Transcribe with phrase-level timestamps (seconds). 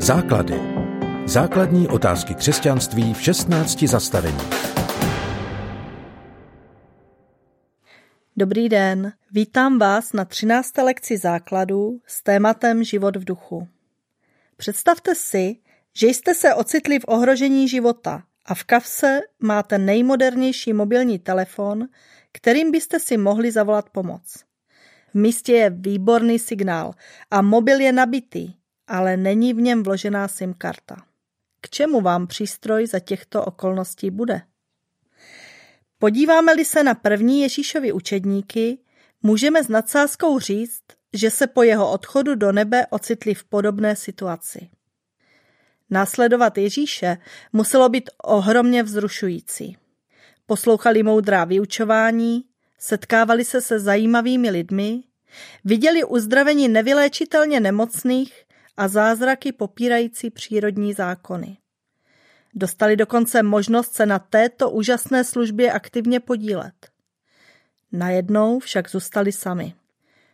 [0.00, 0.60] Základy.
[1.26, 4.38] Základní otázky křesťanství v 16 zastavení.
[8.36, 10.78] Dobrý den, vítám vás na 13.
[10.78, 13.68] lekci základů s tématem Život v duchu.
[14.56, 15.56] Představte si,
[15.94, 21.88] že jste se ocitli v ohrožení života a v kavse máte nejmodernější mobilní telefon,
[22.32, 24.44] kterým byste si mohli zavolat pomoc.
[25.10, 26.92] V místě je výborný signál
[27.30, 28.57] a mobil je nabitý,
[28.88, 30.96] ale není v něm vložená SIM karta.
[31.60, 34.42] K čemu vám přístroj za těchto okolností bude?
[35.98, 38.78] Podíváme-li se na první Ježíšovi učedníky,
[39.22, 40.82] můžeme s nadsázkou říct,
[41.12, 44.68] že se po jeho odchodu do nebe ocitli v podobné situaci.
[45.90, 47.18] Následovat Ježíše
[47.52, 49.76] muselo být ohromně vzrušující.
[50.46, 52.44] Poslouchali moudrá vyučování,
[52.78, 55.02] setkávali se se zajímavými lidmi,
[55.64, 58.44] viděli uzdravení nevyléčitelně nemocných
[58.78, 61.58] a zázraky popírající přírodní zákony.
[62.54, 66.74] Dostali dokonce možnost se na této úžasné službě aktivně podílet.
[67.92, 69.74] Najednou však zůstali sami.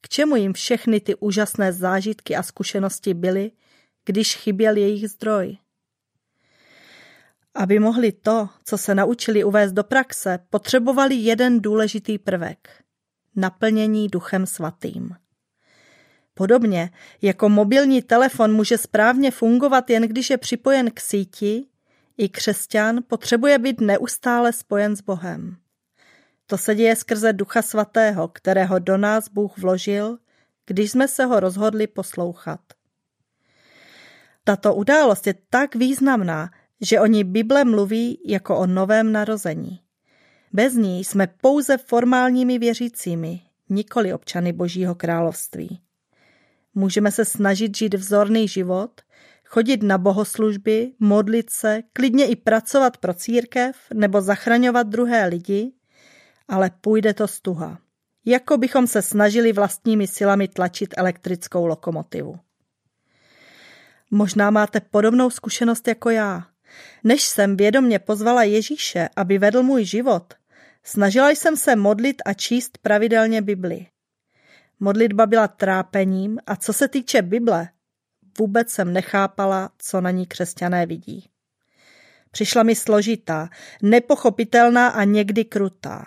[0.00, 3.50] K čemu jim všechny ty úžasné zážitky a zkušenosti byly,
[4.04, 5.56] když chyběl jejich zdroj?
[7.54, 12.68] Aby mohli to, co se naučili uvést do praxe, potřebovali jeden důležitý prvek–
[13.36, 15.16] naplnění duchem svatým.
[16.38, 16.90] Podobně
[17.22, 21.66] jako mobilní telefon může správně fungovat jen když je připojen k síti,
[22.18, 25.56] i křesťan potřebuje být neustále spojen s Bohem.
[26.46, 30.18] To se děje skrze Ducha Svatého, kterého do nás Bůh vložil,
[30.66, 32.60] když jsme se ho rozhodli poslouchat.
[34.44, 36.50] Tato událost je tak významná,
[36.80, 39.80] že o ní Bible mluví jako o novém narození.
[40.52, 45.85] Bez ní jsme pouze formálními věřícími, nikoli občany Božího království.
[46.78, 49.00] Můžeme se snažit žít vzorný život,
[49.44, 55.72] chodit na bohoslužby, modlit se, klidně i pracovat pro církev nebo zachraňovat druhé lidi,
[56.48, 57.78] ale půjde to stuha.
[58.24, 62.38] Jako bychom se snažili vlastními silami tlačit elektrickou lokomotivu.
[64.10, 66.46] Možná máte podobnou zkušenost jako já.
[67.04, 70.34] Než jsem vědomně pozvala Ježíše, aby vedl můj život,
[70.82, 73.86] snažila jsem se modlit a číst pravidelně Bibli.
[74.80, 77.68] Modlitba byla trápením a co se týče Bible,
[78.38, 81.28] vůbec jsem nechápala, co na ní křesťané vidí.
[82.30, 83.48] Přišla mi složitá,
[83.82, 86.06] nepochopitelná a někdy krutá.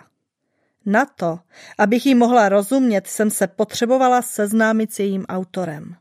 [0.86, 1.38] Na to,
[1.78, 5.96] abych jí mohla rozumět, jsem se potřebovala seznámit s jejím autorem.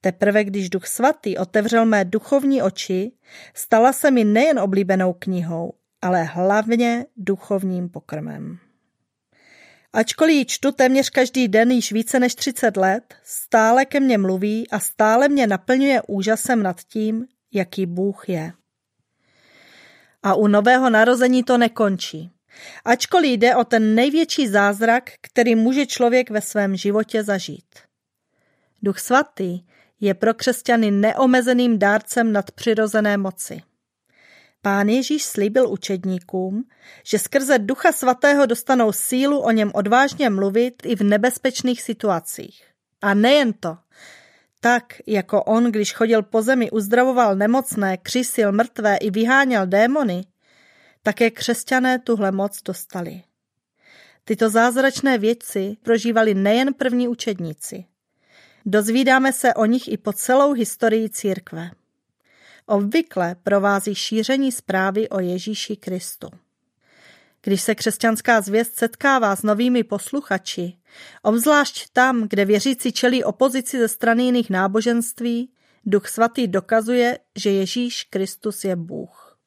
[0.00, 3.12] Teprve když Duch Svatý otevřel mé duchovní oči,
[3.54, 8.58] stala se mi nejen oblíbenou knihou, ale hlavně duchovním pokrmem.
[9.96, 14.70] Ačkoliv ji čtu téměř každý den již více než 30 let, stále ke mně mluví
[14.70, 18.52] a stále mě naplňuje úžasem nad tím, jaký Bůh je.
[20.22, 22.30] A u nového narození to nekončí.
[22.84, 27.78] Ačkoliv jde o ten největší zázrak, který může člověk ve svém životě zažít.
[28.82, 29.60] Duch svatý
[30.00, 33.62] je pro křesťany neomezeným dárcem nadpřirozené moci.
[34.66, 36.68] Pán Ježíš slíbil učedníkům,
[37.04, 42.64] že skrze Ducha Svatého dostanou sílu o něm odvážně mluvit i v nebezpečných situacích.
[43.02, 43.78] A nejen to.
[44.60, 50.24] Tak, jako on, když chodil po zemi, uzdravoval nemocné, křisil mrtvé i vyháněl démony,
[51.02, 53.22] také křesťané tuhle moc dostali.
[54.24, 57.84] Tyto zázračné věci prožívali nejen první učedníci.
[58.64, 61.70] Dozvídáme se o nich i po celou historii církve.
[62.66, 66.28] Obvykle provází šíření zprávy o Ježíši Kristu.
[67.42, 70.78] Když se křesťanská zvěst setkává s novými posluchači,
[71.22, 75.52] obzvlášť tam, kde věřící čelí opozici ze strany jiných náboženství,
[75.84, 79.38] Duch Svatý dokazuje, že Ježíš Kristus je Bůh.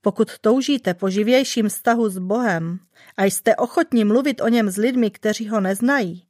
[0.00, 2.78] Pokud toužíte po živějším vztahu s Bohem
[3.16, 6.26] a jste ochotní mluvit o něm s lidmi, kteří ho neznají,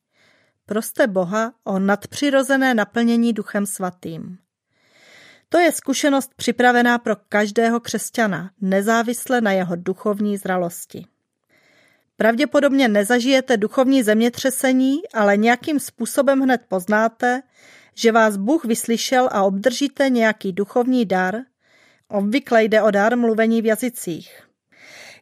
[0.66, 4.43] proste Boha o nadpřirozené naplnění Duchem Svatým.
[5.54, 11.06] To je zkušenost připravená pro každého křesťana, nezávisle na jeho duchovní zralosti.
[12.16, 17.42] Pravděpodobně nezažijete duchovní zemětřesení, ale nějakým způsobem hned poznáte,
[17.94, 21.34] že vás Bůh vyslyšel a obdržíte nějaký duchovní dar.
[22.08, 24.42] Obvykle jde o dar mluvení v jazycích.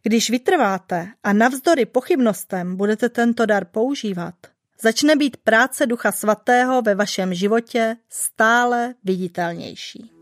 [0.02, 4.34] Když vytrváte a navzdory pochybnostem budete tento dar používat,
[4.82, 10.21] začne být práce Ducha Svatého ve vašem životě stále viditelnější.